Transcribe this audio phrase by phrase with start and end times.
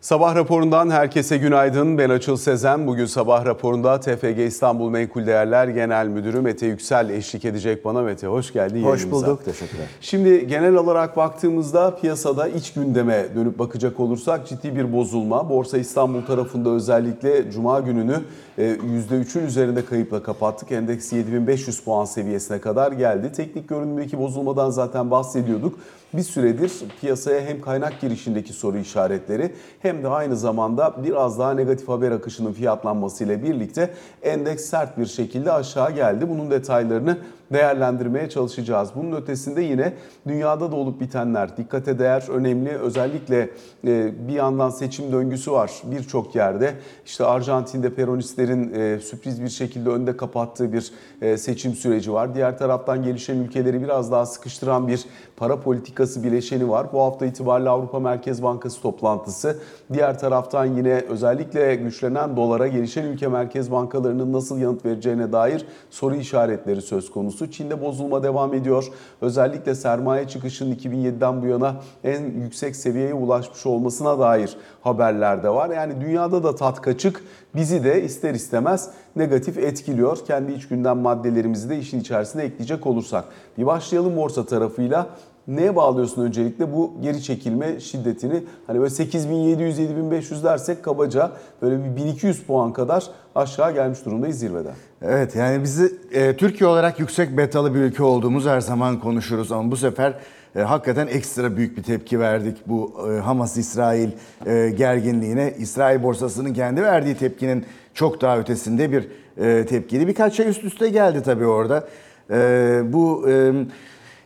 [0.00, 1.98] Sabah raporundan herkese günaydın.
[1.98, 2.86] Ben Açıl Sezen.
[2.86, 8.02] Bugün sabah raporunda TFG İstanbul Menkul Değerler Genel Müdürü Mete Yüksel eşlik edecek bana.
[8.02, 9.26] Mete hoş geldin Hoş yayınımıza.
[9.26, 9.44] bulduk.
[9.44, 9.86] Teşekkürler.
[10.00, 15.50] Şimdi genel olarak baktığımızda piyasada iç gündeme dönüp bakacak olursak ciddi bir bozulma.
[15.50, 18.16] Borsa İstanbul tarafında özellikle Cuma gününü
[18.58, 20.72] %3'ün üzerinde kayıpla kapattık.
[20.72, 23.32] Endeks 7500 puan seviyesine kadar geldi.
[23.32, 25.78] Teknik görünümdeki bozulmadan zaten bahsediyorduk.
[26.14, 31.88] Bir süredir piyasaya hem kaynak girişindeki soru işaretleri hem de aynı zamanda biraz daha negatif
[31.88, 33.90] haber akışının fiyatlanmasıyla birlikte
[34.22, 36.28] endeks sert bir şekilde aşağı geldi.
[36.28, 37.18] Bunun detaylarını
[37.52, 38.90] değerlendirmeye çalışacağız.
[38.94, 39.92] Bunun ötesinde yine
[40.28, 42.70] dünyada da olup bitenler dikkate değer önemli.
[42.70, 43.50] Özellikle
[43.86, 46.74] e, bir yandan seçim döngüsü var birçok yerde.
[47.06, 52.34] İşte Arjantin'de peronistlerin e, sürpriz bir şekilde önde kapattığı bir e, seçim süreci var.
[52.34, 55.04] Diğer taraftan gelişen ülkeleri biraz daha sıkıştıran bir
[55.36, 56.86] para politikası bileşeni var.
[56.92, 59.58] Bu hafta itibariyle Avrupa Merkez Bankası toplantısı.
[59.92, 66.14] Diğer taraftan yine özellikle güçlenen dolara gelişen ülke merkez bankalarının nasıl yanıt vereceğine dair soru
[66.14, 67.50] işaretleri söz konusu konusu.
[67.50, 68.84] Çin'de bozulma devam ediyor.
[69.20, 75.70] Özellikle sermaye çıkışının 2007'den bu yana en yüksek seviyeye ulaşmış olmasına dair haberler de var.
[75.70, 77.22] Yani dünyada da tat kaçık
[77.54, 80.18] bizi de ister istemez negatif etkiliyor.
[80.26, 83.24] Kendi iç gündem maddelerimizi de işin içerisine ekleyecek olursak.
[83.58, 85.06] Bir başlayalım borsa tarafıyla.
[85.48, 88.42] Neye bağlıyorsun öncelikle bu geri çekilme şiddetini?
[88.66, 91.32] Hani böyle 8700-7500 dersek kabaca
[91.62, 93.04] böyle bir 1200 puan kadar
[93.34, 94.74] aşağı gelmiş durumdayız zirveden.
[95.02, 99.70] Evet yani bizi e, Türkiye olarak yüksek betalı bir ülke olduğumuz her zaman konuşuruz ama
[99.70, 100.14] bu sefer
[100.56, 104.10] e, hakikaten ekstra büyük bir tepki verdik bu e, Hamas-İsrail
[104.46, 105.54] e, gerginliğine.
[105.58, 109.08] İsrail borsasının kendi verdiği tepkinin çok daha ötesinde bir
[109.44, 110.08] e, tepkiydi.
[110.08, 111.88] Birkaç şey üst üste geldi tabii orada.
[112.30, 113.52] E, bu e,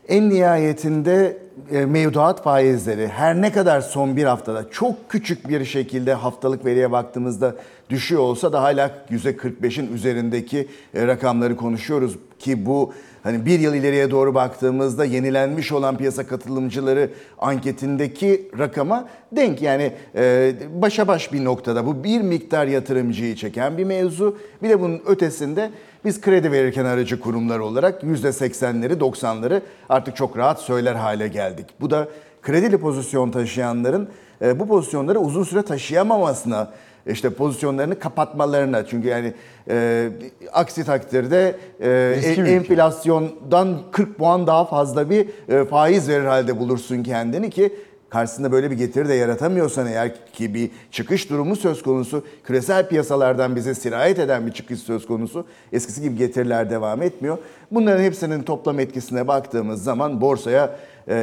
[0.08, 1.38] en nihayetinde
[1.72, 6.92] e, mevduat faizleri her ne kadar son bir haftada çok küçük bir şekilde haftalık veriye
[6.92, 7.54] baktığımızda
[7.90, 14.10] düşüyor olsa da hala %45'in üzerindeki e, rakamları konuşuyoruz ki bu hani bir yıl ileriye
[14.10, 19.62] doğru baktığımızda yenilenmiş olan piyasa katılımcıları anketindeki rakama denk.
[19.62, 24.38] Yani e, başa baş bir noktada bu bir miktar yatırımcıyı çeken bir mevzu.
[24.62, 25.70] Bir de bunun ötesinde
[26.04, 31.66] biz kredi verirken aracı kurumlar olarak %80'leri 90'ları artık çok rahat söyler hale geldik.
[31.80, 32.08] Bu da
[32.42, 34.08] kredili pozisyon taşıyanların
[34.42, 36.72] e, bu pozisyonları uzun süre taşıyamamasına
[37.06, 39.32] işte pozisyonlarını kapatmalarına çünkü yani
[39.68, 40.08] e,
[40.52, 47.50] aksi takdirde e, enflasyondan 40 puan daha fazla bir e, faiz verir halde bulursun kendini
[47.50, 47.72] ki
[48.12, 53.56] karşısında böyle bir getiri de yaratamıyorsan eğer ki bir çıkış durumu söz konusu, küresel piyasalardan
[53.56, 57.38] bize sirayet eden bir çıkış söz konusu, eskisi gibi getiriler devam etmiyor.
[57.72, 60.76] Bunların hepsinin toplam etkisine baktığımız zaman borsaya
[61.08, 61.14] e,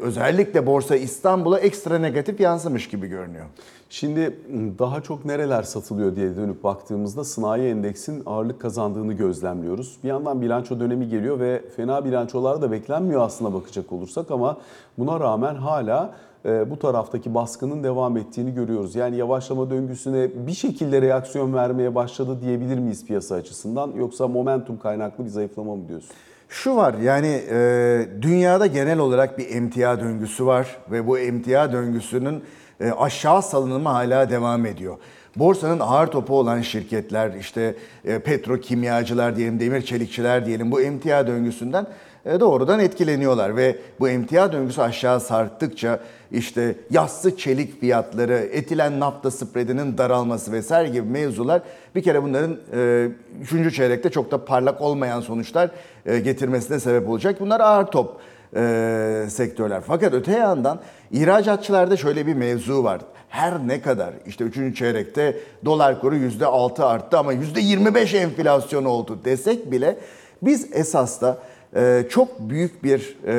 [0.00, 3.44] özellikle Borsa İstanbul'a ekstra negatif yansımış gibi görünüyor.
[3.90, 4.38] Şimdi
[4.78, 9.98] daha çok nereler satılıyor diye dönüp baktığımızda sanayi endeksin ağırlık kazandığını gözlemliyoruz.
[10.04, 14.58] Bir yandan bilanço dönemi geliyor ve fena bilançolar da beklenmiyor aslına bakacak olursak ama
[14.98, 16.14] buna rağmen hala
[16.44, 18.94] e, bu taraftaki baskının devam ettiğini görüyoruz.
[18.94, 25.24] Yani yavaşlama döngüsüne bir şekilde reaksiyon vermeye başladı diyebilir miyiz piyasa açısından yoksa momentum kaynaklı
[25.24, 26.16] bir zayıflama mı diyorsun?
[26.48, 32.44] Şu var yani e, dünyada genel olarak bir emtia döngüsü var ve bu emtia döngüsünün
[32.80, 34.96] e, aşağı salınımı hala devam ediyor.
[35.36, 41.86] Borsanın ağır topu olan şirketler işte e, petrokimyacılar diyelim, demir çelikçiler diyelim bu emtia döngüsünden
[42.24, 46.00] e, doğrudan etkileniyorlar ve bu emtia döngüsü aşağı sarktıkça
[46.32, 51.62] işte yassı çelik fiyatları, etilen nafta spreadinin daralması vesaire gibi mevzular
[51.94, 53.08] bir kere bunların e,
[53.42, 55.70] üçüncü çeyrekte çok da parlak olmayan sonuçlar
[56.06, 57.40] e, getirmesine sebep olacak.
[57.40, 58.16] Bunlar ağır top
[58.56, 59.80] e, sektörler.
[59.86, 60.80] Fakat öte yandan
[61.10, 63.00] ihracatçılarda şöyle bir mevzu var.
[63.28, 68.14] Her ne kadar işte üçüncü çeyrekte dolar kuru yüzde altı arttı ama yüzde yirmi beş
[68.14, 69.98] enflasyon oldu desek bile
[70.42, 71.38] biz esas da
[71.76, 73.32] e, çok büyük bir e,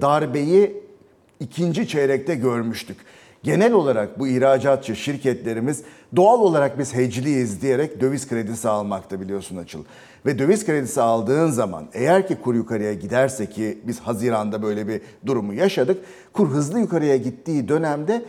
[0.00, 0.81] darbeyi
[1.42, 2.96] ikinci çeyrekte görmüştük.
[3.42, 5.82] Genel olarak bu ihracatçı şirketlerimiz
[6.16, 9.84] doğal olarak biz hecliyiz diyerek döviz kredisi almakta biliyorsun Açıl.
[10.26, 15.00] Ve döviz kredisi aldığın zaman eğer ki kur yukarıya giderse ki biz Haziran'da böyle bir
[15.26, 16.04] durumu yaşadık.
[16.32, 18.24] Kur hızlı yukarıya gittiği dönemde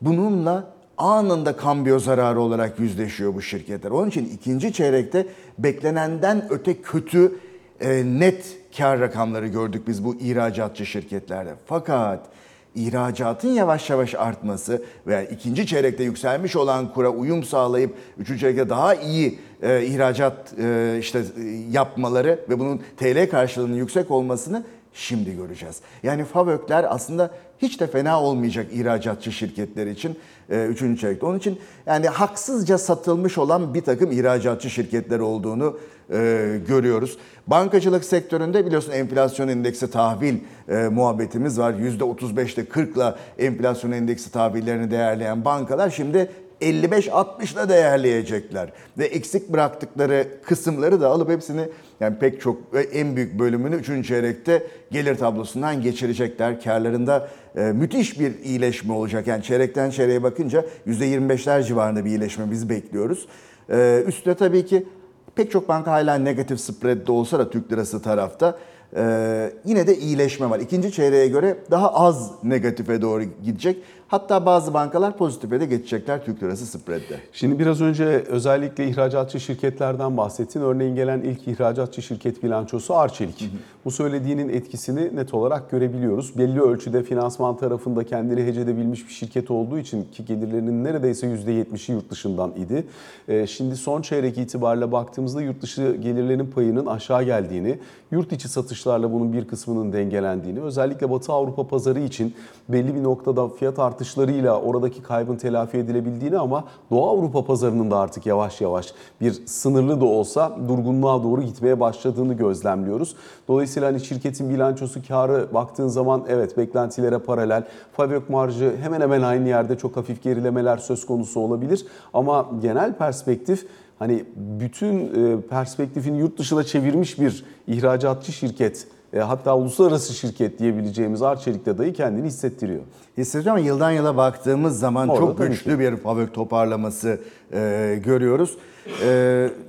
[0.00, 3.90] bununla anında kambiyo zararı olarak yüzleşiyor bu şirketler.
[3.90, 5.26] Onun için ikinci çeyrekte
[5.58, 7.32] beklenenden öte kötü
[7.80, 11.54] e, net kar rakamları gördük biz bu ihracatçı şirketlerde.
[11.66, 12.26] Fakat
[12.74, 18.94] ihracatın yavaş yavaş artması veya ikinci çeyrekte yükselmiş olan kura uyum sağlayıp üçüncü çeyrekte daha
[18.94, 25.80] iyi e, ihracat e, işte e, yapmaları ve bunun TL karşılığının yüksek olmasını şimdi göreceğiz.
[26.02, 30.18] Yani FAVÖK'ler aslında hiç de fena olmayacak ihracatçı şirketler için
[30.48, 31.00] 3.
[31.00, 31.26] çeyrekte.
[31.26, 35.78] Onun için yani haksızca satılmış olan bir takım ihracatçı şirketler olduğunu
[36.10, 37.18] e, görüyoruz.
[37.46, 40.34] Bankacılık sektöründe biliyorsun enflasyon endeksi tahvil
[40.68, 41.72] e, muhabbetimiz var.
[41.72, 46.30] %35'te 40'la enflasyon endeksi tahvillerini değerleyen bankalar şimdi
[46.60, 48.72] 55-60'la değerleyecekler.
[48.98, 51.68] Ve eksik bıraktıkları kısımları da alıp hepsini
[52.00, 54.08] yani pek çok ve en büyük bölümünü 3.
[54.08, 56.60] çeyrekte gelir tablosundan geçirecekler.
[56.60, 59.26] Karlarında e, müthiş bir iyileşme olacak.
[59.26, 63.28] Yani çeyrekten çeyreğe bakınca %25'ler civarında bir iyileşme biz bekliyoruz.
[63.70, 64.86] E, üstte tabii ki
[65.34, 68.58] pek çok banka hala negatif spread'de olsa da Türk lirası tarafta
[68.96, 70.58] e, yine de iyileşme var.
[70.58, 73.76] İkinci çeyreğe göre daha az negatife doğru gidecek.
[74.14, 77.20] Hatta bazı bankalar pozitife de geçecekler Türk lirası spread'de.
[77.32, 80.60] Şimdi biraz önce özellikle ihracatçı şirketlerden bahsettin.
[80.60, 83.50] Örneğin gelen ilk ihracatçı şirket bilançosu Arçelik.
[83.84, 86.38] Bu söylediğinin etkisini net olarak görebiliyoruz.
[86.38, 92.10] Belli ölçüde finansman tarafında kendini hecedebilmiş bir şirket olduğu için ki gelirlerinin neredeyse %70'i yurt
[92.10, 92.86] dışından idi.
[93.28, 97.78] Ee, Şimdi son çeyrek itibariyle baktığımızda yurt dışı gelirlerinin payının aşağı geldiğini,
[98.10, 102.34] yurt içi satışlarla bunun bir kısmının dengelendiğini, özellikle Batı Avrupa pazarı için
[102.68, 108.26] belli bir noktada fiyat artışlarıyla oradaki kaybın telafi edilebildiğini ama Doğu Avrupa pazarının da artık
[108.26, 113.16] yavaş yavaş bir sınırlı da olsa durgunluğa doğru gitmeye başladığını gözlemliyoruz.
[113.48, 117.64] Dolayısıyla hani şirketin bilançosu karı baktığın zaman evet beklentilere paralel.
[117.92, 123.66] Fabrik marjı hemen hemen aynı yerde çok hafif gerilemeler söz konusu olabilir ama genel perspektif
[123.98, 131.22] hani bütün e, perspektifini yurt dışına çevirmiş bir ihracatçı şirket e, hatta uluslararası şirket diyebileceğimiz
[131.22, 132.80] Arçelik'te dahi kendini hissettiriyor.
[133.18, 137.20] Hissediyorum ama yıldan yıla baktığımız zaman Orada çok güçlü bir fabrik toparlaması
[137.52, 138.56] e, görüyoruz.
[139.02, 139.08] E,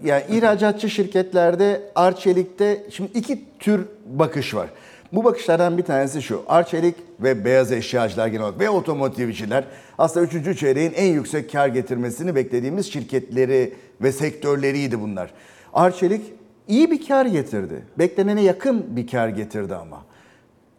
[0.03, 4.69] yani ihracatçı şirketlerde Arçelik'te şimdi iki tür bakış var.
[5.13, 6.43] Bu bakışlardan bir tanesi şu.
[6.47, 9.63] Arçelik ve beyaz eşyacılar genel olarak ve otomotivciler
[9.97, 10.59] aslında 3.
[10.59, 15.31] çeyreğin en yüksek kar getirmesini beklediğimiz şirketleri ve sektörleriydi bunlar.
[15.73, 16.21] Arçelik
[16.67, 17.85] iyi bir kar getirdi.
[17.99, 20.03] Beklenene yakın bir kar getirdi ama.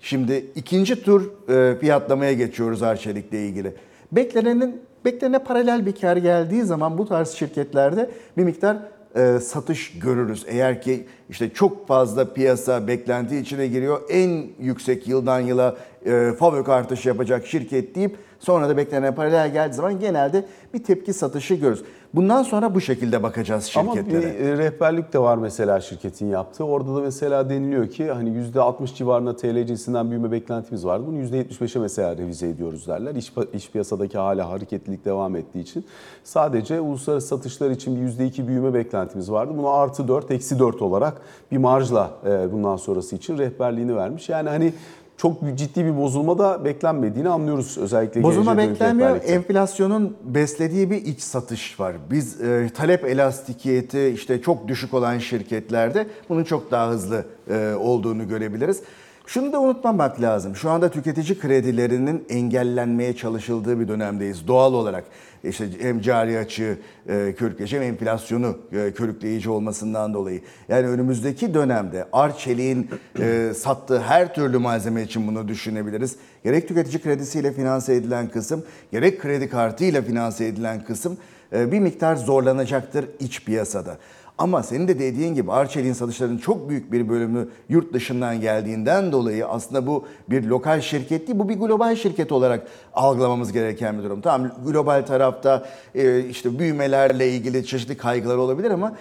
[0.01, 3.75] Şimdi ikinci tur e, fiyatlamaya geçiyoruz Arçelik'le ilgili.
[4.13, 8.77] Beklenenin beklenene paralel bir kar geldiği zaman bu tarz şirketlerde bir miktar
[9.17, 10.45] e, satış görürüz.
[10.49, 14.01] Eğer ki işte çok fazla piyasa beklenti içine giriyor.
[14.11, 19.75] En yüksek yıldan yıla e, fabrik artışı yapacak şirket deyip sonra da beklenen paralel geldiği
[19.75, 20.45] zaman genelde
[20.75, 21.85] bir tepki satışı görürüz.
[22.15, 24.01] Bundan sonra bu şekilde bakacağız şirketlere.
[24.01, 26.65] Ama bir e, rehberlik de var mesela şirketin yaptığı.
[26.65, 31.05] Orada da mesela deniliyor ki hani %60 civarında TL cinsinden büyüme beklentimiz vardı.
[31.07, 33.15] Bunu %75'e mesela revize ediyoruz derler.
[33.15, 35.85] İş, iş piyasadaki hala hareketlilik devam ettiği için.
[36.25, 39.55] Sadece uluslararası satışlar için bir %2 büyüme beklentimiz vardı.
[39.57, 41.21] Bunu artı 4, eksi 4 olarak
[41.53, 44.29] bir marjla e, bundan sonrası için rehberliğini vermiş.
[44.29, 44.73] Yani hani
[45.17, 49.21] çok ciddi bir bozulma da beklenmediğini anlıyoruz özellikle Bozulma beklenmiyor.
[49.25, 51.97] Enflasyonun beslediği bir iç satış var.
[52.11, 58.29] Biz e, talep elastikiyeti işte çok düşük olan şirketlerde bunun çok daha hızlı e, olduğunu
[58.29, 58.83] görebiliriz.
[59.27, 60.57] Şunu da unutmamak lazım.
[60.57, 65.05] Şu anda tüketici kredilerinin engellenmeye çalışıldığı bir dönemdeyiz doğal olarak.
[65.45, 66.79] İşte hem cari açığı
[67.09, 70.41] e, körükleyici hem enflasyonu e, körükleyici olmasından dolayı.
[70.69, 72.91] Yani önümüzdeki dönemde Arçelik'in
[73.21, 76.17] e, sattığı her türlü malzeme için bunu düşünebiliriz.
[76.45, 81.17] Gerek tüketici kredisiyle finanse edilen kısım, gerek kredi kartıyla finanse edilen kısım
[81.53, 83.99] e, bir miktar zorlanacaktır iç piyasada.
[84.39, 89.47] Ama senin de dediğin gibi Arçelik'in satışlarının çok büyük bir bölümü yurt dışından geldiğinden dolayı
[89.47, 94.21] aslında bu bir lokal şirket değil, bu bir global şirket olarak algılamamız gereken bir durum.
[94.21, 98.97] Tamam global tarafta e, işte büyümelerle ilgili çeşitli kaygılar olabilir ama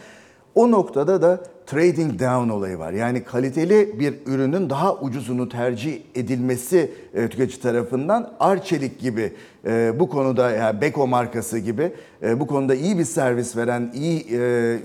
[0.55, 2.93] o noktada da trading down olayı var.
[2.93, 9.33] Yani kaliteli bir ürünün daha ucuzunu tercih edilmesi e, tüketici tarafından Arçelik gibi
[9.65, 11.93] e, bu konuda yani Beko markası gibi
[12.23, 14.35] e, bu konuda iyi bir servis veren, iyi e,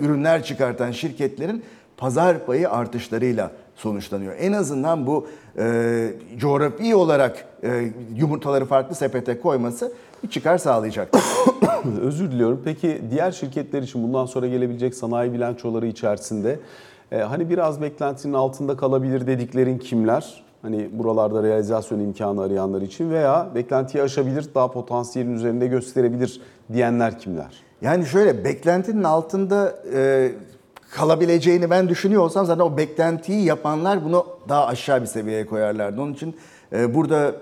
[0.00, 1.62] ürünler çıkartan şirketlerin
[1.96, 3.50] pazar payı artışlarıyla
[3.80, 4.34] sonuçlanıyor.
[4.38, 5.26] En azından bu
[5.58, 11.08] e, coğrafi olarak e, yumurtaları farklı sepete koyması bir çıkar sağlayacak.
[12.00, 12.60] Özür diliyorum.
[12.64, 16.58] Peki diğer şirketler için bundan sonra gelebilecek sanayi bilançoları içerisinde
[17.12, 20.44] e, hani biraz beklentinin altında kalabilir dediklerin kimler?
[20.62, 26.40] Hani buralarda realizasyon imkanı arayanlar için veya beklentiyi aşabilir, daha potansiyelin üzerinde gösterebilir
[26.72, 27.62] diyenler kimler?
[27.82, 30.32] Yani şöyle beklentinin altında e,
[30.90, 36.00] kalabileceğini ben düşünüyor olsam zaten o beklentiyi yapanlar bunu daha aşağı bir seviyeye koyarlardı.
[36.00, 36.36] Onun için
[36.72, 37.34] e, burada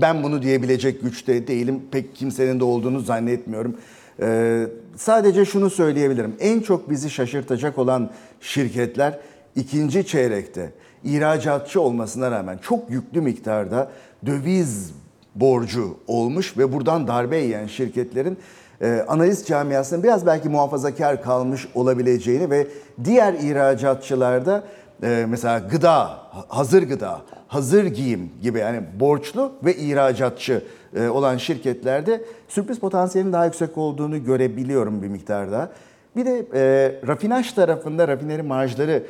[0.00, 1.82] ben bunu diyebilecek güçte değilim.
[1.90, 3.76] Pek kimsenin de olduğunu zannetmiyorum.
[4.22, 4.62] E,
[4.96, 6.36] sadece şunu söyleyebilirim.
[6.40, 8.10] En çok bizi şaşırtacak olan
[8.40, 9.18] şirketler
[9.56, 10.72] ikinci çeyrekte
[11.04, 13.90] ihracatçı olmasına rağmen çok yüklü miktarda
[14.26, 14.92] döviz
[15.34, 18.38] borcu olmuş ve buradan darbe yiyen şirketlerin
[18.82, 22.66] e, analiz camiasının biraz belki muhafazakar kalmış olabileceğini ve
[23.04, 24.64] diğer ihracatçılarda
[25.02, 26.18] e, mesela gıda,
[26.48, 30.62] hazır gıda, hazır giyim gibi yani borçlu ve ihracatçı
[30.96, 35.70] e, olan şirketlerde sürpriz potansiyelinin daha yüksek olduğunu görebiliyorum bir miktarda.
[36.16, 39.02] Bir de e, rafinaj tarafında rafineri marjları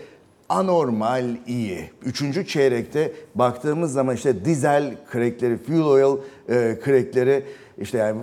[0.48, 1.90] anormal iyi.
[2.04, 6.18] Üçüncü çeyrekte baktığımız zaman işte dizel crackleri, fuel oil
[6.48, 7.44] e, crackleri
[7.78, 8.20] işte yani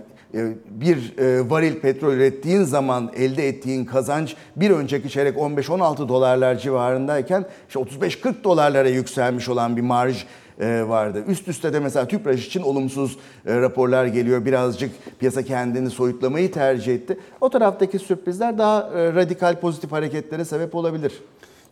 [0.69, 7.45] bir e, varil petrol ürettiğin zaman elde ettiğin kazanç bir önceki çeyrek 15-16 dolarlar civarındayken
[7.67, 10.25] işte 35-40 dolarlara yükselmiş olan bir marj
[10.59, 11.23] e, vardı.
[11.27, 14.45] Üst üste de mesela Tüpraş için olumsuz e, raporlar geliyor.
[14.45, 17.17] Birazcık piyasa kendini soyutlamayı tercih etti.
[17.41, 21.13] O taraftaki sürprizler daha e, radikal pozitif hareketlere sebep olabilir.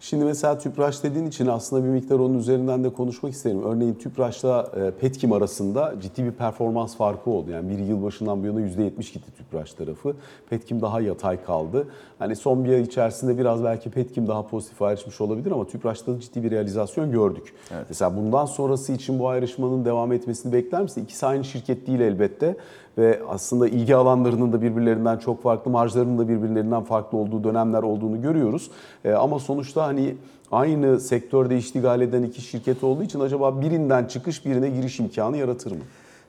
[0.01, 3.63] Şimdi mesela Tüpraş dediğin için aslında bir miktar onun üzerinden de konuşmak isterim.
[3.63, 7.51] Örneğin Tüpraş'la e, Petkim arasında ciddi bir performans farkı oldu.
[7.51, 10.13] Yani bir yıl başından bu yana %70 gitti Tüpraş tarafı.
[10.49, 11.87] Petkim daha yatay kaldı.
[12.19, 16.19] Hani son bir ay içerisinde biraz belki Petkim daha pozitif ayrışmış olabilir ama Tüpraş'ta da
[16.19, 17.53] ciddi bir realizasyon gördük.
[17.71, 17.85] Evet.
[17.89, 21.03] Mesela bundan sonrası için bu ayrışmanın devam etmesini bekler misin?
[21.03, 22.55] İkisi aynı şirket değil elbette
[22.97, 28.21] ve aslında ilgi alanlarının da birbirlerinden çok farklı, marjlarının da birbirlerinden farklı olduğu dönemler olduğunu
[28.21, 28.71] görüyoruz.
[29.05, 30.15] E, ama sonuçta hani
[30.51, 35.71] aynı sektörde iştigal eden iki şirket olduğu için acaba birinden çıkış birine giriş imkanı yaratır
[35.71, 35.81] mı?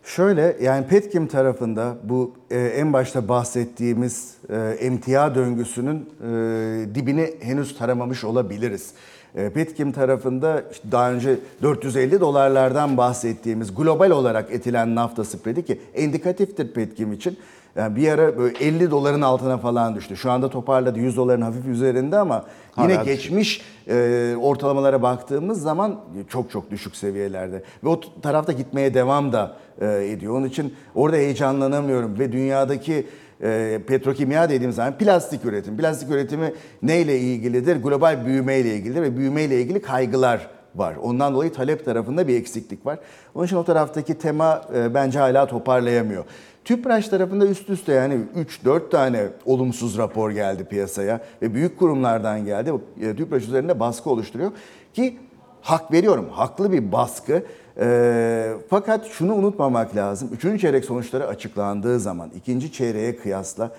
[0.04, 7.78] Şöyle yani Petkim tarafında bu e, en başta bahsettiğimiz e, emtia döngüsünün e, dibini henüz
[7.78, 8.94] taramamış olabiliriz.
[9.34, 15.80] E, Petkim tarafında işte daha önce 450 dolarlardan bahsettiğimiz global olarak etilen nafta spredi ki
[15.96, 17.38] indikatiftir Petkim için.
[17.76, 20.16] Yani bir ara böyle 50 doların altına falan düştü.
[20.16, 22.44] Şu anda toparladı 100 doların hafif üzerinde ama
[22.78, 27.62] yine Hala geçmiş e, ortalamalara baktığımız zaman çok çok düşük seviyelerde.
[27.84, 30.38] Ve o tarafta gitmeye devam da e, ediyor.
[30.38, 33.06] Onun için orada heyecanlanamıyorum ve dünyadaki
[33.42, 35.76] e, petrokimya dediğimiz zaman plastik üretim.
[35.76, 37.76] Plastik üretimi neyle ilgilidir?
[37.76, 40.96] Global büyümeyle ilgilidir ve büyümeyle ilgili kaygılar var.
[41.02, 42.98] Ondan dolayı talep tarafında bir eksiklik var.
[43.34, 46.24] Onun için o taraftaki tema e, bence hala toparlayamıyor.
[46.64, 48.20] TÜPRAŞ tarafında üst üste yani
[48.64, 52.72] 3-4 tane olumsuz rapor geldi piyasaya ve büyük kurumlardan geldi.
[53.00, 54.52] E, TÜPRAŞ üzerinde baskı oluşturuyor
[54.94, 55.18] ki
[55.60, 56.28] hak veriyorum.
[56.32, 57.42] Haklı bir baskı.
[57.80, 60.28] E, fakat şunu unutmamak lazım.
[60.32, 63.70] Üçüncü çeyrek sonuçları açıklandığı zaman ikinci çeyreğe kıyasla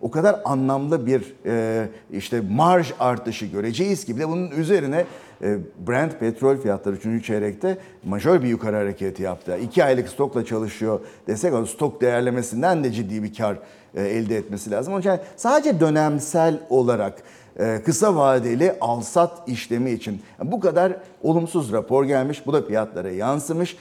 [0.00, 5.04] o kadar anlamlı bir e, işte marj artışı göreceğiz ki bir de bunun üzerine
[5.86, 7.26] Brent petrol fiyatları 3.
[7.26, 9.58] çeyrekte majör bir yukarı hareketi yaptı.
[9.58, 13.58] 2 aylık stokla çalışıyor desek o stok değerlemesinden de ciddi bir kar
[13.94, 14.92] e, elde etmesi lazım.
[14.92, 17.22] Onun için sadece dönemsel olarak
[17.58, 22.46] e, kısa vadeli alsat işlemi için bu kadar olumsuz rapor gelmiş.
[22.46, 23.76] Bu da fiyatlara yansımış.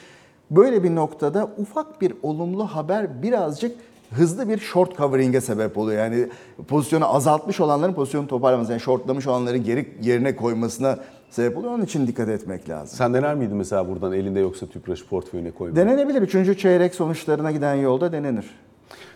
[0.51, 3.77] Böyle bir noktada ufak bir olumlu haber birazcık
[4.11, 6.03] hızlı bir short covering'e sebep oluyor.
[6.03, 6.27] Yani
[6.67, 10.97] pozisyonu azaltmış olanların pozisyonu toparlaması, yani shortlamış olanların geri yerine koymasına
[11.31, 11.73] sebep oluyor.
[11.73, 12.97] Onun için dikkat etmek lazım.
[12.97, 15.87] Sen dener miydin mesela buradan elinde yoksa tüpraşı portföyüne koymayı?
[15.87, 16.21] Denenebilir.
[16.21, 18.45] Üçüncü çeyrek sonuçlarına giden yolda denenir.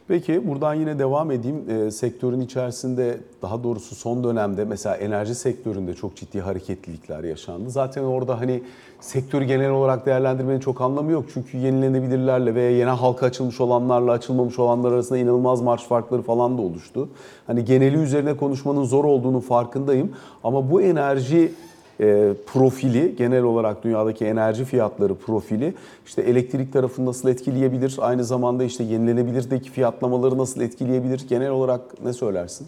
[0.07, 1.69] Peki buradan yine devam edeyim.
[1.69, 7.69] E, sektörün içerisinde daha doğrusu son dönemde mesela enerji sektöründe çok ciddi hareketlilikler yaşandı.
[7.69, 8.63] Zaten orada hani
[8.99, 11.25] sektörü genel olarak değerlendirmenin çok anlamı yok.
[11.33, 16.61] Çünkü yenilenebilirlerle veya yeni halka açılmış olanlarla açılmamış olanlar arasında inanılmaz marş farkları falan da
[16.61, 17.09] oluştu.
[17.47, 20.11] Hani geneli üzerine konuşmanın zor olduğunu farkındayım.
[20.43, 21.51] Ama bu enerji
[21.99, 25.73] e, profili genel olarak dünyadaki enerji fiyatları profili
[26.05, 27.95] işte elektrik tarafını nasıl etkileyebilir?
[28.01, 31.25] Aynı zamanda işte yenilenebilirdeki fiyatlamaları nasıl etkileyebilir?
[31.29, 32.67] Genel olarak ne söylersin?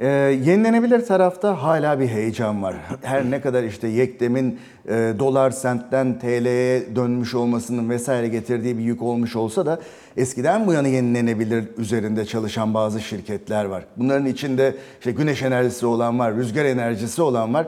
[0.00, 0.08] Ee,
[0.44, 2.74] yenilenebilir tarafta hala bir heyecan var.
[3.02, 4.58] Her ne kadar işte Yekdem'in
[4.88, 9.80] e, dolar sentten TL'ye dönmüş olmasının vesaire getirdiği bir yük olmuş olsa da
[10.16, 13.84] eskiden bu yana yenilenebilir üzerinde çalışan bazı şirketler var.
[13.96, 17.66] Bunların içinde işte güneş enerjisi olan var, rüzgar enerjisi olan var.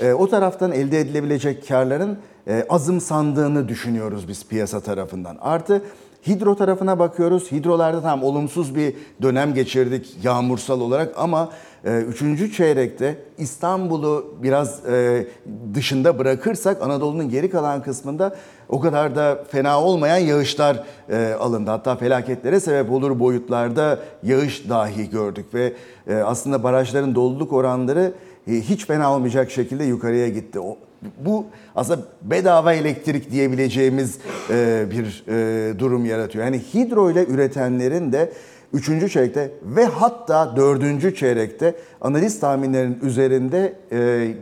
[0.00, 5.36] E, o taraftan elde edilebilecek karların e, azımsandığını düşünüyoruz biz piyasa tarafından.
[5.40, 5.82] Artı
[6.26, 7.52] hidro tarafına bakıyoruz.
[7.52, 11.50] Hidrolarda tam olumsuz bir dönem geçirdik yağmursal olarak ama
[11.84, 15.26] e, üçüncü çeyrekte İstanbul'u biraz e,
[15.74, 18.36] dışında bırakırsak Anadolu'nun geri kalan kısmında
[18.68, 21.70] o kadar da fena olmayan yağışlar e, alındı.
[21.70, 25.72] Hatta felaketlere sebep olur boyutlarda yağış dahi gördük ve
[26.24, 28.12] aslında barajların doluluk oranları
[28.46, 30.58] hiç fena olmayacak şekilde yukarıya gitti.
[31.20, 34.18] Bu aslında bedava elektrik diyebileceğimiz
[34.50, 36.44] e, bir e, durum yaratıyor.
[36.44, 38.32] Yani hidro ile üretenlerin de
[38.72, 39.12] 3.
[39.12, 41.16] çeyrekte ve hatta 4.
[41.16, 43.72] çeyrekte analiz tahminlerinin üzerinde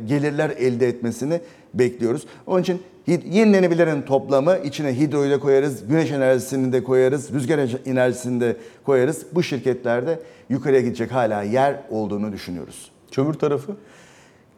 [0.06, 1.40] gelirler elde etmesini
[1.74, 2.26] bekliyoruz.
[2.46, 8.56] Onun için yenilenebilirin toplamı içine hidroyu da koyarız, güneş enerjisini de koyarız, rüzgar enerjisini de
[8.84, 9.26] koyarız.
[9.32, 10.18] Bu şirketlerde
[10.48, 12.93] yukarıya gidecek hala yer olduğunu düşünüyoruz.
[13.14, 13.72] Kömür tarafı?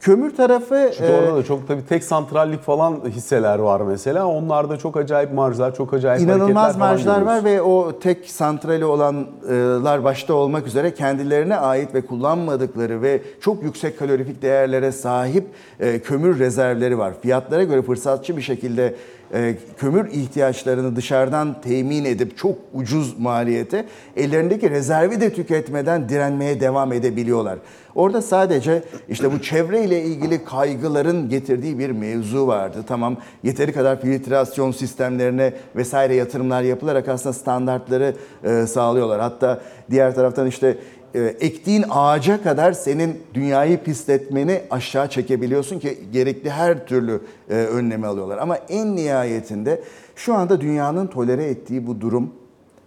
[0.01, 4.27] Kömür tarafı Çünkü e, orada da çok tabii tek santrallik falan hisseler var mesela.
[4.27, 10.35] Onlarda çok acayip marjlar, çok acayip İnanılmaz marjlar var ve o tek santrali olanlar başta
[10.35, 15.47] olmak üzere kendilerine ait ve kullanmadıkları ve çok yüksek kalorifik değerlere sahip
[15.81, 17.13] e, kömür rezervleri var.
[17.23, 18.95] Fiyatlara göre fırsatçı bir şekilde
[19.35, 23.87] e, kömür ihtiyaçlarını dışarıdan temin edip çok ucuz maliyete
[24.17, 27.59] ellerindeki rezervi de tüketmeden direnmeye devam edebiliyorlar.
[27.97, 32.85] Orada sadece işte bu çevreyle ilgili kaygıların getirdiği bir mevzu vardı.
[32.87, 39.21] Tamam yeteri kadar filtrasyon sistemlerine vesaire yatırımlar yapılarak aslında standartları e, sağlıyorlar.
[39.21, 39.61] Hatta
[39.91, 40.79] diğer taraftan işte
[41.15, 48.07] e, ektiğin ağaca kadar senin dünyayı pisletmeni aşağı çekebiliyorsun ki gerekli her türlü e, önlemi
[48.07, 48.39] alıyorlar.
[48.39, 49.83] Ama en nihayetinde
[50.17, 52.33] şu anda dünyanın tolere ettiği bu durum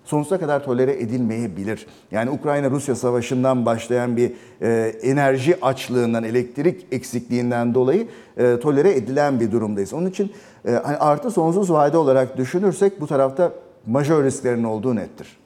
[0.10, 1.86] sonsuza kadar tolere edilmeyebilir.
[2.12, 9.52] Yani Ukrayna-Rusya savaşından başlayan bir e, enerji açlığından, elektrik eksikliğinden dolayı e, tolere edilen bir
[9.52, 9.94] durumdayız.
[9.94, 10.32] Onun için
[10.68, 13.52] e, hani artı sonsuz vade olarak düşünürsek bu tarafta
[13.88, 15.38] majör risklerin olduğu nettir.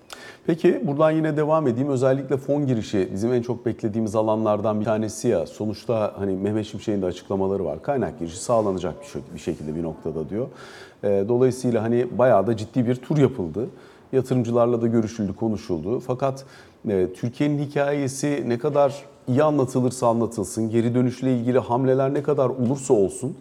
[0.48, 1.90] Peki buradan yine devam edeyim.
[1.90, 5.46] Özellikle fon girişi bizim en çok beklediğimiz alanlardan bir tanesi ya.
[5.46, 7.82] Sonuçta hani Mehmet Şimşek'in de açıklamaları var.
[7.82, 10.48] Kaynak girişi sağlanacak bir, şek- bir şekilde bir noktada diyor.
[11.04, 13.68] Ee, Dolayısıyla hani bayağı da ciddi bir tur yapıldı.
[14.14, 16.00] Yatırımcılarla da görüşüldü, konuşuldu.
[16.00, 16.46] Fakat
[16.90, 22.94] e, Türkiye'nin hikayesi ne kadar iyi anlatılırsa anlatılsın, geri dönüşle ilgili hamleler ne kadar olursa
[22.94, 23.36] olsun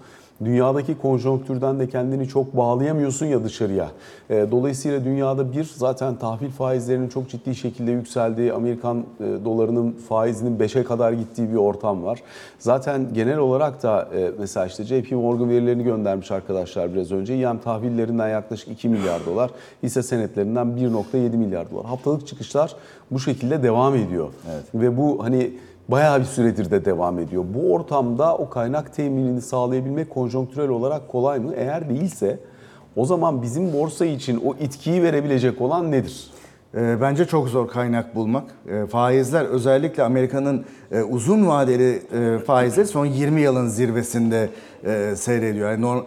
[0.45, 3.91] dünyadaki konjonktürden de kendini çok bağlayamıyorsun ya dışarıya.
[4.31, 10.59] E, Dolayısıyla dünyada bir zaten tahvil faizlerinin çok ciddi şekilde yükseldiği, Amerikan e, dolarının faizinin
[10.59, 12.23] 5'e kadar gittiği bir ortam var.
[12.59, 17.39] Zaten genel olarak da e, mesela işte JP Morgan verilerini göndermiş arkadaşlar biraz önce.
[17.39, 19.51] İM tahvillerinden yaklaşık 2 milyar dolar,
[19.83, 21.87] hisse senetlerinden 1.7 milyar dolar.
[21.87, 22.77] Haftalık çıkışlar
[23.11, 24.29] bu şekilde devam ediyor.
[24.75, 25.51] Ve bu hani
[25.89, 27.45] bayağı bir süredir de devam ediyor.
[27.55, 31.53] Bu ortamda o kaynak teminini sağlayabilmek konjonktürel olarak kolay mı?
[31.57, 32.39] Eğer değilse
[32.97, 36.31] o zaman bizim borsa için o itkiyi verebilecek olan nedir?
[36.75, 38.45] E, Bence çok zor kaynak bulmak.
[38.69, 44.49] E, Faizler özellikle Amerika'nın e, uzun vadeli e, faizleri son 20 yılın zirvesinde
[44.85, 45.71] e, seyrediyor.
[45.71, 46.03] Yani,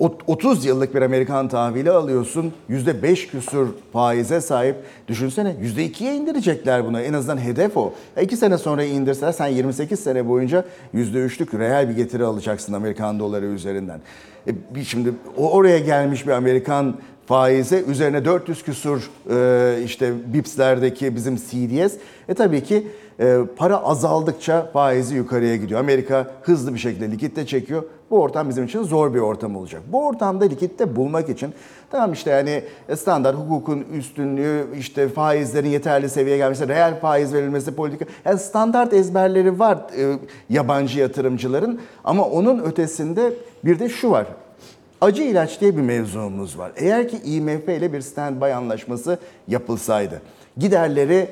[0.00, 2.52] 30 yıllık bir Amerikan tahvili alıyorsun.
[2.70, 4.76] %5 küsur faize sahip.
[5.08, 7.00] Düşünsene %2'ye indirecekler bunu.
[7.00, 7.92] En azından hedef o.
[8.22, 13.46] 2 sene sonra indirseler sen 28 sene boyunca %3'lük reel bir getiri alacaksın Amerikan doları
[13.46, 14.00] üzerinden.
[14.46, 21.94] E, şimdi oraya gelmiş bir Amerikan faize üzerine 400 küsur e, işte BIPS'lerdeki bizim CDS.
[22.28, 23.09] E tabii ki e,
[23.56, 25.80] para azaldıkça faizi yukarıya gidiyor.
[25.80, 27.82] Amerika hızlı bir şekilde likitte çekiyor.
[28.10, 29.82] Bu ortam bizim için zor bir ortam olacak.
[29.92, 31.54] Bu ortamda likitte bulmak için
[31.90, 32.62] tamam işte yani
[32.96, 38.04] standart hukukun üstünlüğü, işte faizlerin yeterli seviyeye gelmesi, reel faiz verilmesi politika.
[38.24, 40.18] Yani standart ezberleri var e,
[40.50, 43.32] yabancı yatırımcıların ama onun ötesinde
[43.64, 44.26] bir de şu var.
[45.00, 46.72] Acı ilaç diye bir mevzumuz var.
[46.76, 50.22] Eğer ki IMF ile bir standby anlaşması yapılsaydı,
[50.56, 51.28] giderleri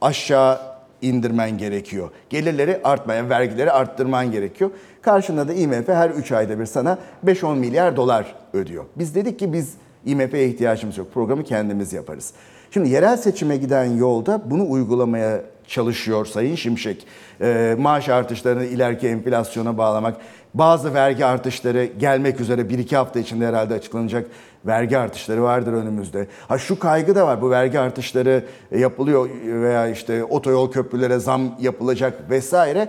[0.00, 0.71] aşağı
[1.02, 2.10] indirmen gerekiyor.
[2.30, 4.70] Gelirleri artmayan, vergileri arttırman gerekiyor.
[5.02, 8.84] Karşında da IMF her 3 ayda bir sana 5-10 milyar dolar ödüyor.
[8.96, 11.14] Biz dedik ki biz IMF'ye ihtiyacımız yok.
[11.14, 12.32] Programı kendimiz yaparız.
[12.70, 17.06] Şimdi yerel seçime giden yolda bunu uygulamaya çalışıyor Sayın Şimşek.
[17.40, 20.16] Ee, maaş artışlarını ileriki enflasyona bağlamak,
[20.54, 24.26] bazı vergi artışları gelmek üzere 1-2 hafta içinde herhalde açıklanacak
[24.66, 26.26] vergi artışları vardır önümüzde.
[26.48, 27.42] Ha şu kaygı da var.
[27.42, 28.44] Bu vergi artışları
[28.76, 32.88] yapılıyor veya işte otoyol köprülere zam yapılacak vesaire.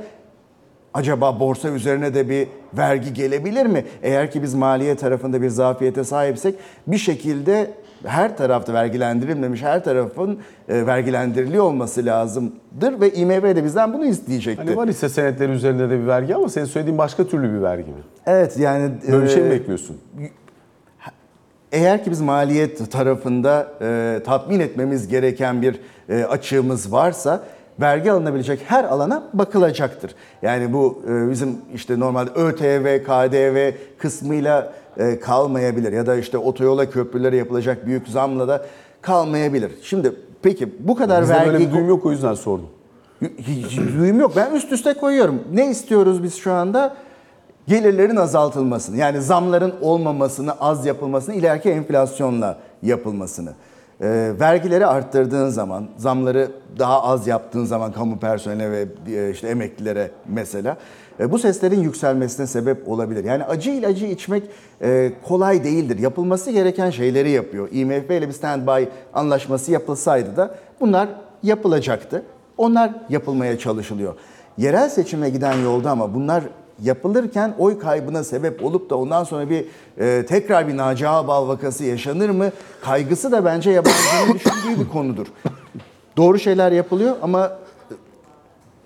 [0.93, 3.85] Acaba borsa üzerine de bir vergi gelebilir mi?
[4.03, 6.55] Eğer ki biz maliye tarafında bir zafiyete sahipsek
[6.87, 7.71] bir şekilde
[8.05, 10.39] her tarafta vergilendirilmemiş her tarafın
[10.69, 14.63] e, vergilendiriliyor olması lazımdır ve IMF de bizden bunu isteyecekti.
[14.63, 17.91] Hani var hisse senetleri üzerinde de bir vergi ama senin söylediğin başka türlü bir vergi
[17.91, 17.97] mi?
[18.25, 19.97] Evet yani Böyle bir şey mi e, bekliyorsun?
[21.71, 27.43] Eğer ki biz maliyet tarafında e, tatmin etmemiz gereken bir e, açığımız varsa
[27.81, 30.15] vergi alınabilecek her alana bakılacaktır.
[30.41, 34.73] Yani bu e, bizim işte normalde ÖTV, KDV kısmıyla
[35.21, 38.65] kalmayabilir ya da işte otoyola köprülere yapılacak büyük zamla da
[39.01, 39.71] kalmayabilir.
[39.81, 42.69] Şimdi peki bu kadar Bizde vergi böyle bir yok o yüzden sordum.
[43.99, 44.33] duyum yok.
[44.35, 45.43] Ben üst üste koyuyorum.
[45.53, 46.95] Ne istiyoruz biz şu anda?
[47.67, 48.97] Gelirlerin azaltılmasını.
[48.97, 53.53] Yani zamların olmamasını, az yapılmasını, ileriki enflasyonla yapılmasını.
[54.01, 60.11] E, vergileri arttırdığın zaman, zamları daha az yaptığın zaman kamu personeline ve e, işte emeklilere
[60.27, 60.77] mesela e,
[61.19, 63.23] bu seslerin yükselmesine sebep olabilir.
[63.23, 64.43] Yani acı ilacı içmek
[64.81, 65.99] e, kolay değildir.
[65.99, 67.69] Yapılması gereken şeyleri yapıyor.
[67.71, 71.09] IMF ile bir standby anlaşması yapılsaydı da bunlar
[71.43, 72.23] yapılacaktı.
[72.57, 74.13] Onlar yapılmaya çalışılıyor.
[74.57, 76.43] Yerel seçime giden yolda ama bunlar
[76.81, 79.65] yapılırken oy kaybına sebep olup da ondan sonra bir
[79.97, 82.51] e, tekrar bir Naci Ağbal vakası yaşanır mı?
[82.81, 85.27] Kaygısı da bence yabancının düşündüğü bir konudur.
[86.17, 87.51] Doğru şeyler yapılıyor ama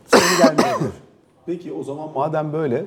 [0.07, 1.06] sonu gelmeyebilir.
[1.47, 2.85] Peki o zaman madem böyle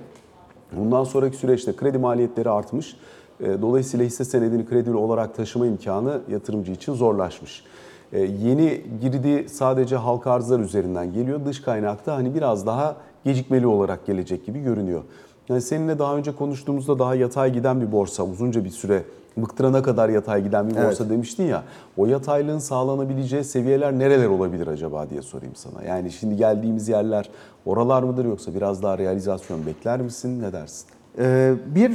[0.77, 2.97] bundan sonraki süreçte kredi maliyetleri artmış.
[3.41, 7.65] e, Dolayısıyla hisse senedini kredili olarak taşıma imkanı yatırımcı için zorlaşmış.
[8.13, 11.41] E, Yeni girdi sadece halka arzlar üzerinden geliyor.
[11.47, 15.03] Dış kaynakta hani biraz daha gecikmeli olarak gelecek gibi görünüyor.
[15.49, 19.03] Yani seninle daha önce konuştuğumuzda daha yatay giden bir borsa uzunca bir süre
[19.37, 21.63] bıktırana kadar yatay giden bir borsa demiştin ya.
[21.97, 25.83] O yataylığın sağlanabileceği seviyeler nereler olabilir acaba diye sorayım sana.
[25.83, 27.31] Yani şimdi geldiğimiz yerler
[27.67, 30.43] oralar mıdır yoksa biraz daha realizasyon bekler misin?
[30.43, 30.87] Ne dersin?
[31.19, 31.93] Ee, bir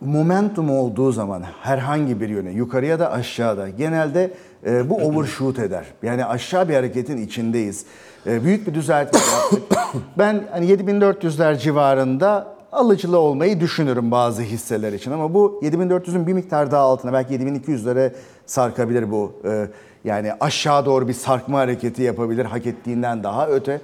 [0.00, 4.30] momentum olduğu zaman herhangi bir yöne yukarıya da aşağıda genelde
[4.66, 5.84] e, bu overshoot eder.
[6.02, 7.84] Yani aşağı bir hareketin içindeyiz.
[8.26, 9.62] E, büyük bir düzeltme yaptık.
[10.18, 16.70] Ben hani 7400'ler civarında alıcılı olmayı düşünürüm bazı hisseler için ama bu 7400'ün bir miktar
[16.70, 18.12] daha altına belki 7200'lere
[18.46, 19.32] sarkabilir bu.
[19.44, 19.68] E,
[20.04, 23.80] yani aşağı doğru bir sarkma hareketi yapabilir hak ettiğinden daha öte.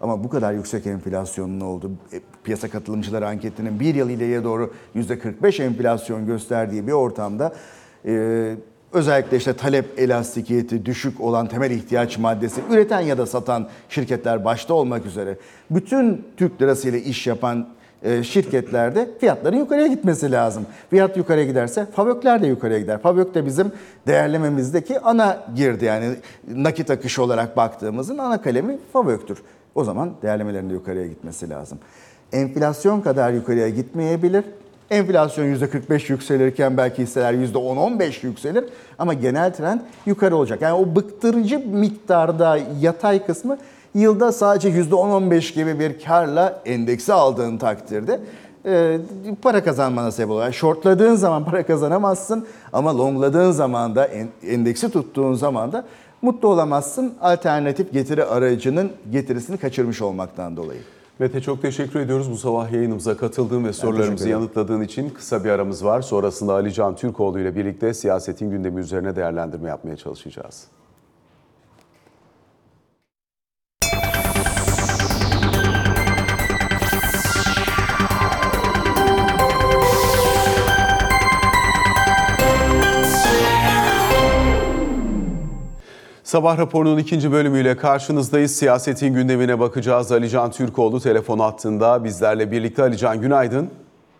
[0.00, 5.62] Ama bu kadar yüksek enflasyonun olduğu, e, piyasa katılımcıları anketinin bir yıl ileriye doğru %45
[5.62, 7.54] enflasyon gösterdiği bir ortamda
[8.06, 8.54] e,
[8.92, 14.74] özellikle işte talep elastikiyeti düşük olan temel ihtiyaç maddesi üreten ya da satan şirketler başta
[14.74, 15.38] olmak üzere
[15.70, 17.66] bütün Türk lirası ile iş yapan
[18.22, 20.66] şirketlerde fiyatların yukarıya gitmesi lazım.
[20.90, 22.98] Fiyat yukarıya giderse FAVÖK'ler de yukarıya gider.
[22.98, 23.72] FAVÖK de bizim
[24.06, 26.14] değerlememizdeki ana girdi yani
[26.48, 29.38] nakit akışı olarak baktığımızın ana kalemi FAVÖK'tür.
[29.74, 31.78] O zaman değerlemelerin de yukarıya gitmesi lazım.
[32.32, 34.44] Enflasyon kadar yukarıya gitmeyebilir.
[34.90, 38.64] Enflasyon %45 yükselirken belki hisseler %10-15 yükselir
[38.98, 40.62] ama genel trend yukarı olacak.
[40.62, 43.58] Yani o bıktırıcı miktarda yatay kısmı
[43.94, 48.20] yılda sadece %10-15 gibi bir karla endeksi aldığın takdirde
[48.66, 48.98] e,
[49.42, 50.52] para kazanmana sebep oluyor.
[50.52, 55.84] Shortladığın zaman para kazanamazsın ama longladığın zaman da en- endeksi tuttuğun zaman da
[56.22, 57.14] mutlu olamazsın.
[57.20, 60.80] Alternatif getiri aracının getirisini kaçırmış olmaktan dolayı.
[61.18, 65.10] Mete çok teşekkür ediyoruz bu sabah yayınımıza katıldığın ve sorularımızı yanıtladığın için.
[65.10, 66.02] Kısa bir aramız var.
[66.02, 70.64] Sonrasında Ali Can Türkoğlu ile birlikte siyasetin gündemi üzerine değerlendirme yapmaya çalışacağız.
[86.30, 88.56] Sabah raporunun ikinci bölümüyle karşınızdayız.
[88.56, 90.12] Siyasetin gündemine bakacağız.
[90.12, 92.82] Ali Can Türkoğlu telefon hattında bizlerle birlikte.
[92.82, 93.70] Ali Can günaydın.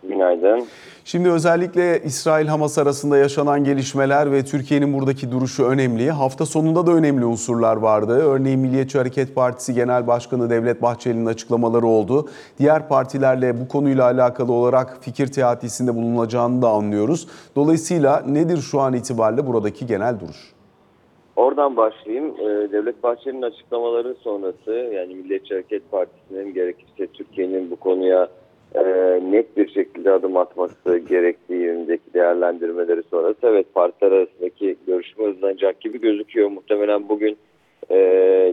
[0.03, 0.67] Günaydın.
[1.05, 6.11] Şimdi özellikle İsrail-Hamas arasında yaşanan gelişmeler ve Türkiye'nin buradaki duruşu önemli.
[6.11, 8.13] Hafta sonunda da önemli unsurlar vardı.
[8.13, 12.29] Örneğin Milliyetçi Hareket Partisi Genel Başkanı Devlet Bahçeli'nin açıklamaları oldu.
[12.59, 17.27] Diğer partilerle bu konuyla alakalı olarak fikir teatisinde bulunacağını da anlıyoruz.
[17.55, 20.50] Dolayısıyla nedir şu an itibariyle buradaki genel duruş?
[21.41, 22.35] Oradan başlayayım.
[22.39, 28.27] Ee, Devlet Bahçeli'nin açıklamaları sonrası yani Milliyetçi Hareket Partisi'nin gerekirse Türkiye'nin bu konuya
[28.75, 28.83] e,
[29.31, 36.01] net bir şekilde adım atması gerektiği yönündeki değerlendirmeleri sonrası evet partiler arasındaki görüşme hızlanacak gibi
[36.01, 36.49] gözüküyor.
[36.49, 37.37] Muhtemelen bugün
[37.89, 37.95] e,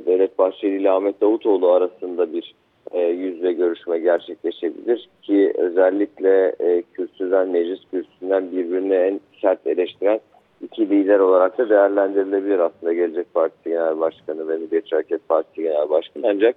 [0.07, 2.55] Devlet Bahçeli ile Ahmet Davutoğlu arasında bir
[2.93, 10.21] e, yüzle görüşme gerçekleşebilir ki özellikle e, kürsüden, meclis kürsüsünden birbirini en sert eleştiren
[10.63, 15.91] iki lider olarak da değerlendirilebilir aslında Gelecek Partisi Genel Başkanı ve Milliyetçi Hareket Partisi Genel
[15.91, 16.27] Başkanı.
[16.29, 16.57] Ancak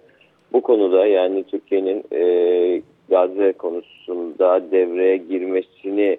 [0.54, 6.18] bu konuda yani Türkiye'nin e, Gazze konusunda devreye girmesini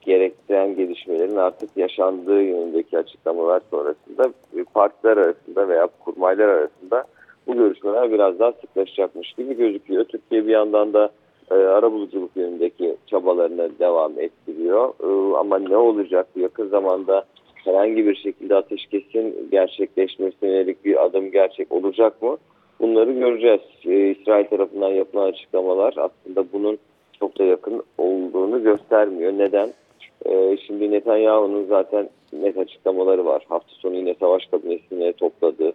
[0.00, 7.04] gerektiren gelişmelerin artık yaşandığı yönündeki açıklamalar sonrasında e, partiler arasında veya kurmaylar arasında
[7.46, 10.04] bu görüşmeler biraz daha sıklaşacakmış gibi gözüküyor.
[10.04, 11.10] Türkiye bir yandan da
[11.50, 14.88] e, arabuluculuk yönündeki çabalarını devam ettiriyor.
[14.88, 21.72] E, ama ne olacak yakın zamanda herhangi bir şekilde ateşkesin gerçekleşmesine yönelik bir adım gerçek
[21.72, 22.36] olacak mı?
[22.80, 23.60] Bunları göreceğiz.
[23.84, 26.78] E, İsrail tarafından yapılan açıklamalar aslında bunun
[27.20, 29.32] çok da yakın olduğunu göstermiyor.
[29.32, 29.72] Neden?
[30.26, 33.46] E, şimdi Netanyahu'nun zaten net açıklamaları var.
[33.48, 35.72] Hafta sonu yine savaş kabinesini topladı.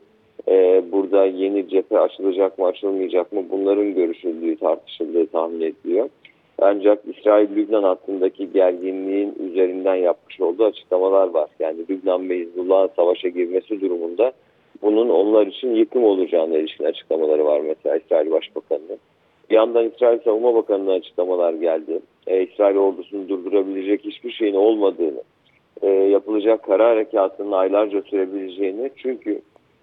[0.49, 6.09] Ee, burada yeni cephe açılacak mı açılmayacak mı bunların görüşüldüğü tartışıldığı tahmin ediliyor.
[6.61, 11.49] Ancak İsrail-Lübnan hattındaki gerginliğin üzerinden yapmış olduğu açıklamalar var.
[11.59, 14.31] Yani Lübnan ve Hizbullah'ın savaşa girmesi durumunda
[14.81, 18.97] bunun onlar için yıkım olacağına ilişkin açıklamaları var mesela İsrail Başbakanı'nın.
[19.49, 21.99] Bir yandan İsrail Savunma Bakanı'nın açıklamalar geldi.
[22.27, 25.23] Ee, İsrail ordusunu durdurabilecek hiçbir şeyin olmadığını,
[25.81, 29.41] e, yapılacak kara harekatının aylarca sürebileceğini çünkü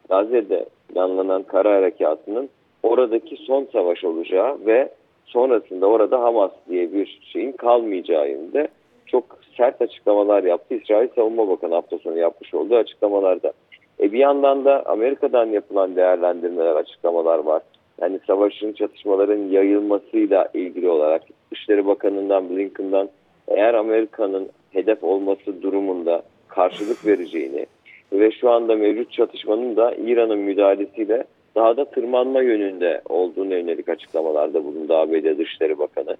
[0.09, 2.49] Gazze'de planlanan kara harekatının
[2.83, 4.89] oradaki son savaş olacağı ve
[5.25, 8.69] sonrasında orada Hamas diye bir şeyin kalmayacağı yönünde
[9.07, 9.25] çok
[9.57, 10.75] sert açıklamalar yaptı.
[10.75, 13.53] İsrail Savunma Bakanı hafta sonu yapmış olduğu açıklamalarda.
[14.01, 17.63] E bir yandan da Amerika'dan yapılan değerlendirmeler, açıklamalar var.
[18.01, 23.09] Yani savaşın, çatışmaların yayılmasıyla ilgili olarak Dışişleri Bakanı'ndan, Blinken'dan
[23.49, 27.67] eğer Amerika'nın hedef olması durumunda karşılık vereceğini
[28.13, 34.65] ve şu anda mevcut çatışmanın da İran'ın müdahalesiyle daha da tırmanma yönünde olduğunu yönelik açıklamalarda
[34.65, 36.17] bulundu ABD Dışişleri Bakanı.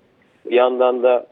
[0.47, 1.27] Bir yandan da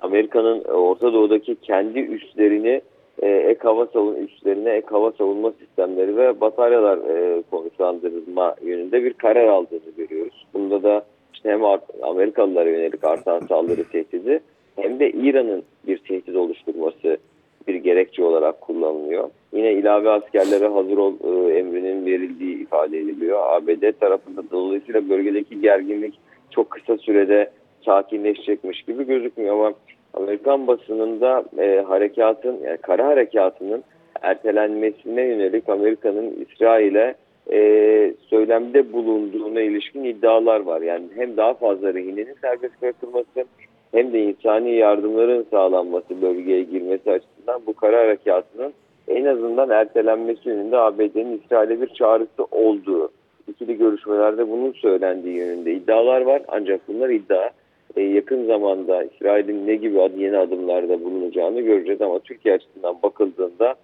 [0.00, 2.80] Amerika'nın Orta Doğu'daki kendi üslerini
[3.22, 9.12] e, ek hava savun üslerine ek hava savunma sistemleri ve bataryalar e, konuşlandırma yönünde bir
[9.12, 10.46] karar aldığını görüyoruz.
[10.54, 11.04] Bunda da
[11.34, 11.60] işte hem
[12.02, 14.40] Amerikalılara yönelik artan saldırı tehdidi
[14.76, 17.18] hem de İran'ın bir tehdit oluşturması
[17.68, 19.30] bir gerekçe olarak kullanılıyor.
[19.52, 23.38] Yine ilave askerlere hazır ol e, emrinin verildiği ifade ediliyor.
[23.42, 26.18] ABD tarafında dolayısıyla bölgedeki gerginlik
[26.50, 27.50] çok kısa sürede
[27.84, 29.72] sakinleşecekmiş gibi gözükmüyor ama
[30.14, 33.84] Amerikan basınında e, harekatın yani kara harekatının
[34.22, 37.14] ertelenmesine yönelik Amerika'nın İsrail'e
[37.52, 40.80] e, söylemde bulunduğuna ilişkin iddialar var.
[40.80, 43.44] Yani hem daha fazla rehinenin serbest bırakılması
[43.92, 48.72] hem de insani yardımların sağlanması bölgeye girmesi açısından bu kara harekatının
[49.08, 53.10] en azından ertelenmesi yönünde ABD'nin İsrail'e bir çağrısı olduğu
[53.48, 56.42] ikili görüşmelerde bunun söylendiği yönünde iddialar var.
[56.48, 57.50] Ancak bunlar iddia.
[57.96, 63.74] E, yakın zamanda İsrail'in ne gibi ad- yeni adımlarda bulunacağını göreceğiz ama Türkiye açısından bakıldığında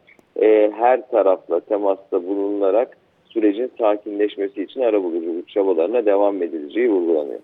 [0.43, 2.97] e, her tarafla temasta bulunarak
[3.29, 7.41] sürecin sakinleşmesi için arabuluculuk çabalarına devam edileceği vurgulanıyor.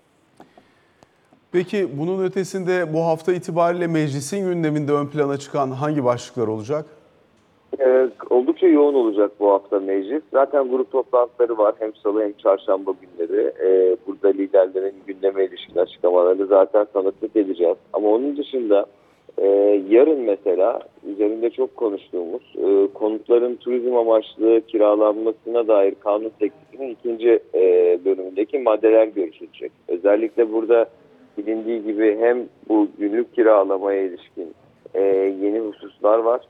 [1.53, 6.85] Peki bunun ötesinde bu hafta itibariyle meclisin gündeminde ön plana çıkan hangi başlıklar olacak?
[7.79, 10.23] Ee, oldukça yoğun olacak bu hafta meclis.
[10.31, 11.75] Zaten grup toplantıları var.
[11.79, 13.53] Hem salı hem çarşamba günleri.
[13.63, 17.77] Ee, burada liderlerin gündeme ilişkin açıklamalarını zaten tanıklık edeceğiz.
[17.93, 18.85] Ama onun dışında
[19.37, 19.47] e,
[19.89, 27.61] yarın mesela üzerinde çok konuştuğumuz e, konutların turizm amaçlı kiralanmasına dair kanun teklifinin ikinci e,
[28.05, 29.71] bölümündeki maddeler görüşülecek.
[29.87, 30.89] Özellikle burada
[31.37, 34.53] bilindiği gibi hem bu günlük kiralamaya ilişkin
[34.93, 35.01] e,
[35.41, 36.41] yeni hususlar var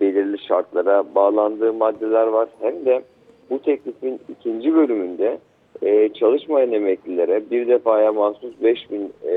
[0.00, 2.48] belirli şartlara bağlandığı maddeler var.
[2.60, 3.02] Hem de
[3.50, 5.38] bu teklifin ikinci bölümünde
[5.82, 9.34] e, çalışmayan emeklilere bir defaya mahsus 5 bin e,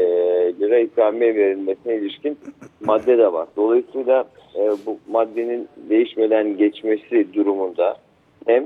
[0.59, 2.37] lira ikramiye verilmesine ilişkin
[2.81, 3.47] madde de var.
[3.57, 7.97] Dolayısıyla e, bu maddenin değişmeden geçmesi durumunda
[8.45, 8.63] hem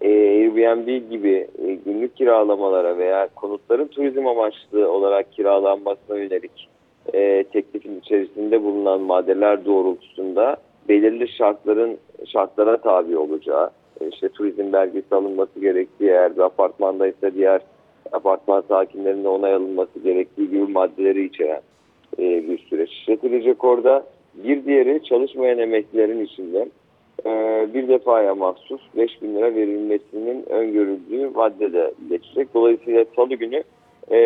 [0.00, 6.68] e, Airbnb gibi e, günlük kiralamalara veya konutların turizm amaçlı olarak kiralanmasına yönelik
[7.14, 10.56] e, teklifin içerisinde bulunan maddeler doğrultusunda
[10.88, 17.60] belirli şartların şartlara tabi olacağı, e, işte turizm belgesi alınması gerektiği, eğer bir apartmandaysa diğer
[18.12, 21.60] apartman sakinlerine onay alınması gerektiği gibi maddeleri içeren
[22.18, 24.06] bir süreç işletilecek orada.
[24.34, 26.68] Bir diğeri çalışmayan emeklilerin içinde
[27.26, 32.54] e, bir defaya mahsus 5 bin lira verilmesinin öngörüldüğü madde de geçecek.
[32.54, 33.62] Dolayısıyla salı günü
[34.10, 34.18] e,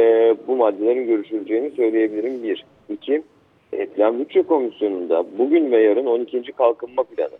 [0.46, 2.42] bu maddelerin görüşüleceğini söyleyebilirim.
[2.42, 2.64] Bir.
[2.88, 3.22] İki,
[3.72, 6.52] e, Plan Bütçe Komisyonu'nda bugün ve yarın 12.
[6.52, 7.38] kalkınma planı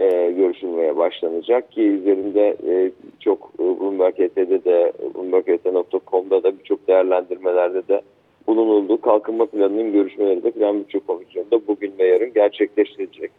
[0.00, 7.88] e, görüşülmeye başlanacak ki üzerinde e, çok e, Bloomberg HT'de de bloomberg.com.com'da da birçok değerlendirmelerde
[7.88, 8.02] de
[8.46, 9.00] bulunuldu.
[9.00, 13.30] Kalkınma planının görüşmeleri de Plan Bütçe Komisyonu'nda bugün ve yarın gerçekleştirecek.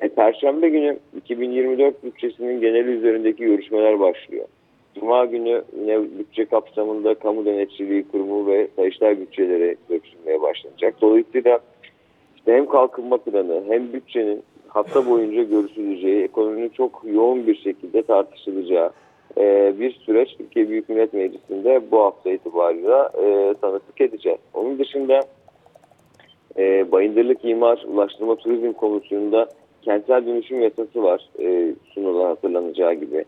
[0.00, 4.46] E, Perşembe günü 2024 bütçesinin geneli üzerindeki görüşmeler başlıyor.
[4.94, 10.94] Cuma günü yine bütçe kapsamında kamu denetçiliği kurumu ve sayıştay bütçeleri görüşülmeye başlanacak.
[11.00, 11.60] Dolayısıyla
[12.36, 18.90] işte hem kalkınma planı hem bütçenin hafta boyunca görüşüleceği, ekonominin çok yoğun bir şekilde tartışılacağı
[19.38, 24.38] e, bir süreç Türkiye Büyük Millet Meclisi'nde bu hafta itibariyle e, tanıklık edeceğiz.
[24.54, 25.20] Onun dışında
[26.58, 29.48] e, Bayındırlık İmar Ulaştırma Turizm Komisyonu'nda
[29.86, 33.24] kentsel dönüşüm yasası var e, sunulan hatırlanacağı gibi.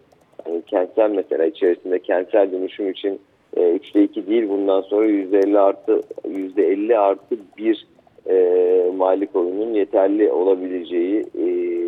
[0.47, 3.21] Yani kentsel mesela içerisinde kentsel dönüşüm için
[3.57, 7.87] e, 3'te 2 değil bundan sonra %50 artı %50 artı 1
[8.27, 11.44] e, malik oyunun yeterli olabileceği e,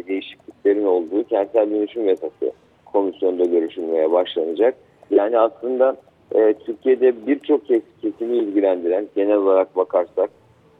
[0.08, 2.52] değişikliklerin olduğu kentsel dönüşüm yasası
[2.92, 4.74] komisyonda görüşülmeye başlanacak.
[5.10, 5.96] Yani aslında
[6.34, 10.30] e, Türkiye'de birçok kes- kesimi ilgilendiren genel olarak bakarsak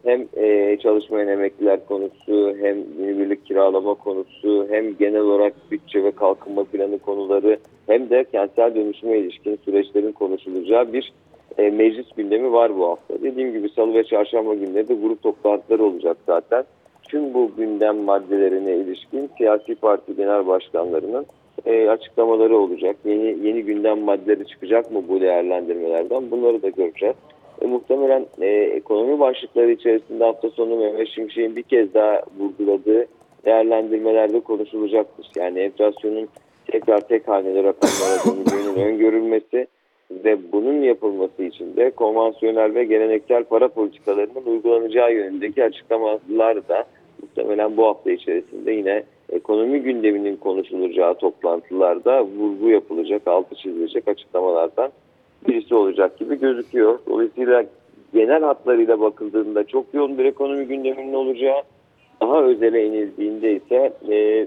[0.05, 6.65] hem e, çalışmayan emekliler konusu, hem günübirlik kiralama konusu, hem genel olarak bütçe ve kalkınma
[6.65, 11.13] planı konuları, hem de kentsel dönüşüme ilişkin süreçlerin konuşulacağı bir
[11.59, 13.23] e, meclis gündemi var bu hafta.
[13.23, 16.65] Dediğim gibi salı ve çarşamba günleri de grup toplantıları olacak zaten.
[17.09, 21.27] Tüm bu gündem maddelerine ilişkin siyasi parti genel başkanlarının
[21.67, 22.97] e, açıklamaları olacak.
[23.05, 26.31] Yeni yeni gündem maddeleri çıkacak mı bu değerlendirmelerden?
[26.31, 27.17] Bunları da göreceğiz.
[27.61, 33.07] E, muhtemelen e, ekonomi başlıkları içerisinde hafta sonu Mehmet Şimşek'in bir kez daha vurguladığı
[33.45, 35.27] değerlendirmelerde konuşulacaktır.
[35.37, 36.29] Yani enflasyonun
[36.67, 39.67] tekrar tek haneli rakamlara döneceğinin öngörülmesi
[40.11, 46.85] ve bunun yapılması için de konvansiyonel ve geleneksel para politikalarının uygulanacağı yönündeki açıklamalar da
[47.23, 54.91] muhtemelen bu hafta içerisinde yine ekonomi gündeminin konuşulacağı toplantılarda vurgu yapılacak, altı çizilecek açıklamalardan
[55.49, 56.99] birisi olacak gibi gözüküyor.
[57.09, 57.65] Dolayısıyla
[58.15, 61.63] genel hatlarıyla bakıldığında çok yoğun bir ekonomi gündeminin olacağı,
[62.21, 64.47] daha özele inildiğinde ise e,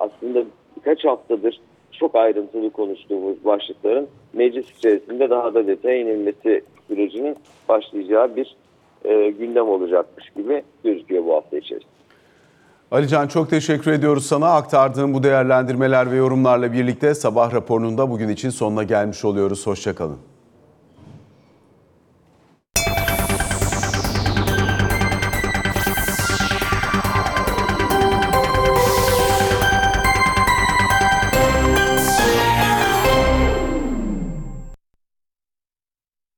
[0.00, 0.44] aslında
[0.76, 1.60] birkaç haftadır
[1.92, 7.36] çok ayrıntılı konuştuğumuz başlıkların meclis içerisinde daha da detaya inilmesi sürecinin
[7.68, 8.56] başlayacağı bir
[9.04, 11.99] e, gündem olacakmış gibi gözüküyor bu hafta içerisinde.
[12.90, 14.50] Alican çok teşekkür ediyoruz sana.
[14.50, 19.66] Aktardığın bu değerlendirmeler ve yorumlarla birlikte sabah raporunun da bugün için sonuna gelmiş oluyoruz.
[19.66, 20.29] Hoşçakalın.